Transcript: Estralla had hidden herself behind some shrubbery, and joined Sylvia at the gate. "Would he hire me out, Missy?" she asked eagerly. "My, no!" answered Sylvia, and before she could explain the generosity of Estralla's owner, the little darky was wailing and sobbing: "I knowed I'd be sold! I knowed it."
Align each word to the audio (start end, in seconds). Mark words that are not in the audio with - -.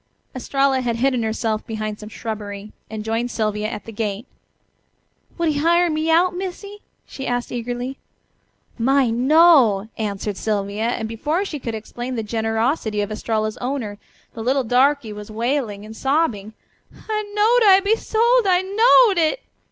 Estralla 0.33 0.81
had 0.81 0.95
hidden 0.95 1.21
herself 1.21 1.63
behind 1.67 1.99
some 1.99 2.09
shrubbery, 2.09 2.71
and 2.89 3.05
joined 3.05 3.29
Sylvia 3.29 3.67
at 3.69 3.85
the 3.85 3.91
gate. 3.91 4.25
"Would 5.37 5.49
he 5.49 5.59
hire 5.59 5.91
me 5.91 6.09
out, 6.09 6.35
Missy?" 6.35 6.79
she 7.05 7.27
asked 7.27 7.51
eagerly. 7.51 7.99
"My, 8.79 9.11
no!" 9.11 9.89
answered 9.99 10.37
Sylvia, 10.37 10.85
and 10.87 11.07
before 11.07 11.45
she 11.45 11.59
could 11.59 11.75
explain 11.75 12.15
the 12.15 12.23
generosity 12.23 13.01
of 13.01 13.11
Estralla's 13.11 13.57
owner, 13.57 13.99
the 14.33 14.41
little 14.41 14.63
darky 14.63 15.13
was 15.13 15.29
wailing 15.29 15.85
and 15.85 15.95
sobbing: 15.95 16.53
"I 17.07 17.23
knowed 17.35 17.69
I'd 17.69 17.83
be 17.83 17.95
sold! 17.95 18.47
I 18.47 18.63
knowed 18.63 19.19
it." 19.19 19.41